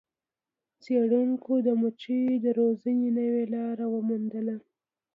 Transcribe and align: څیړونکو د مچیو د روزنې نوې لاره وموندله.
څیړونکو 0.83 1.53
د 1.65 1.67
مچیو 1.81 2.31
د 2.43 2.45
روزنې 2.59 3.07
نوې 3.17 3.43
لاره 3.53 3.85
وموندله. 3.93 4.55